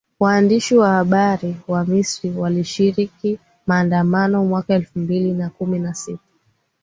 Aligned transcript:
Waandishi 0.19 0.75
wa 0.77 0.89
habari 0.89 1.57
wa 1.67 1.85
Misri 1.85 2.29
walishiriki 2.37 3.39
maandamano 3.67 4.45
mwaka 4.45 4.73
elfu 4.73 4.99
mbili 4.99 5.33
na 5.33 5.49
kumi 5.49 5.79
na 5.79 5.93
sita 5.93 6.23